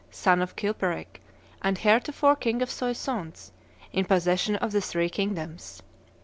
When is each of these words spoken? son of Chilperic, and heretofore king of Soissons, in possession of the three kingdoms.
son 0.09 0.41
of 0.41 0.55
Chilperic, 0.55 1.21
and 1.61 1.77
heretofore 1.77 2.35
king 2.35 2.63
of 2.63 2.71
Soissons, 2.71 3.51
in 3.93 4.03
possession 4.03 4.55
of 4.55 4.71
the 4.71 4.81
three 4.81 5.09
kingdoms. 5.11 5.83